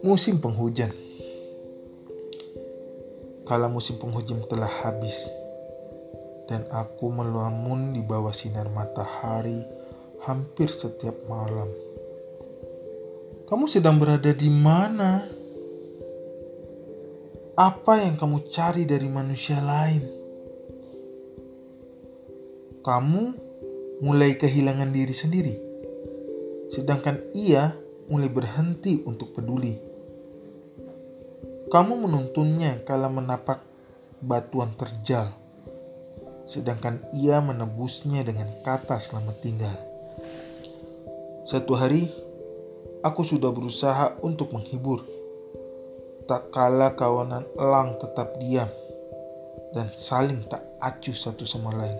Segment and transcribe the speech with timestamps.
[0.00, 0.96] Musim penghujan.
[3.44, 5.28] Kala musim penghujan telah habis
[6.48, 9.60] dan aku melamun di bawah sinar matahari
[10.24, 11.68] hampir setiap malam.
[13.44, 15.20] Kamu sedang berada di mana?
[17.60, 20.00] Apa yang kamu cari dari manusia lain?
[22.80, 23.45] Kamu
[24.04, 25.54] mulai kehilangan diri sendiri,
[26.68, 27.72] sedangkan ia
[28.12, 29.76] mulai berhenti untuk peduli.
[31.66, 33.64] Kamu menuntunnya kala menapak
[34.22, 35.32] batuan terjal,
[36.46, 39.76] sedangkan ia menebusnya dengan kata selamat tinggal.
[41.46, 42.10] Satu hari,
[43.02, 45.02] aku sudah berusaha untuk menghibur.
[46.26, 48.66] Tak kala kawanan elang tetap diam
[49.70, 51.98] dan saling tak acuh satu sama lain.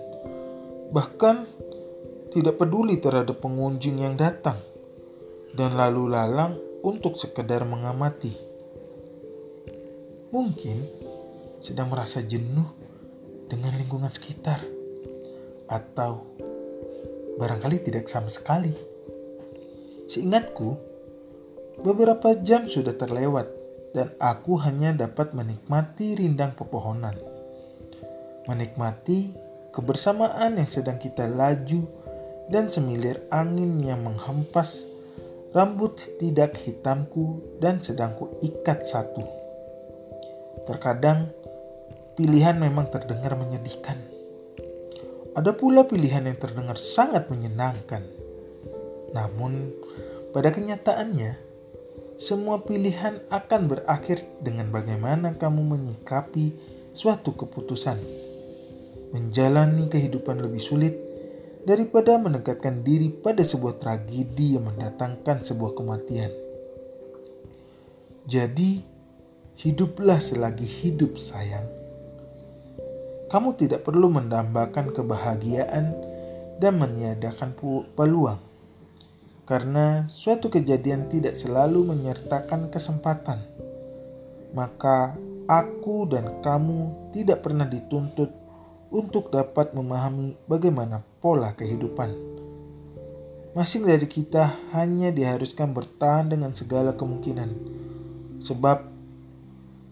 [0.91, 1.56] Bahkan
[2.37, 4.61] tidak peduli terhadap pengunjung yang datang
[5.57, 6.53] dan lalu lalang
[6.85, 8.47] untuk sekedar mengamati
[10.29, 10.83] mungkin
[11.63, 12.67] sedang merasa jenuh
[13.47, 14.59] dengan lingkungan sekitar,
[15.71, 16.27] atau
[17.39, 18.75] barangkali tidak sama sekali.
[20.07, 20.75] Seingatku,
[21.81, 23.47] beberapa jam sudah terlewat,
[23.95, 27.15] dan aku hanya dapat menikmati rindang pepohonan,
[28.51, 29.31] menikmati
[29.71, 31.87] kebersamaan yang sedang kita laju,
[32.47, 34.87] dan semilir angin yang menghempas
[35.51, 39.23] rambut tidak hitamku dan sedang ku ikat satu.
[40.67, 41.31] Terkadang
[42.19, 43.97] pilihan memang terdengar menyedihkan.
[45.37, 48.01] Ada pula pilihan yang terdengar sangat menyenangkan.
[49.13, 49.69] Namun,
[50.33, 51.37] pada kenyataannya,
[52.17, 56.57] semua pilihan akan berakhir dengan bagaimana kamu menyikapi
[56.89, 58.01] suatu keputusan.
[59.13, 61.06] Menjalani kehidupan lebih sulit
[61.67, 66.31] daripada menekatkan diri pada sebuah tragedi yang mendatangkan sebuah kematian.
[68.23, 68.97] Jadi,
[69.57, 71.65] Hiduplah selagi hidup sayang.
[73.25, 75.97] Kamu tidak perlu mendambakan kebahagiaan
[76.61, 77.57] dan meniadakan
[77.97, 78.37] peluang.
[79.49, 83.41] Karena suatu kejadian tidak selalu menyertakan kesempatan.
[84.53, 85.17] Maka
[85.49, 88.29] aku dan kamu tidak pernah dituntut
[88.93, 92.13] untuk dapat memahami bagaimana pola kehidupan.
[93.57, 97.49] Masing dari kita hanya diharuskan bertahan dengan segala kemungkinan,
[98.37, 98.97] sebab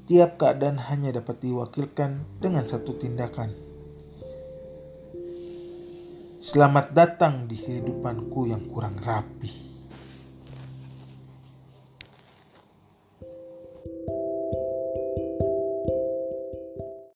[0.06, 3.58] Tiap keadaan hanya dapat diwakilkan dengan satu tindakan.
[6.38, 9.65] Selamat datang di kehidupanku yang kurang rapi.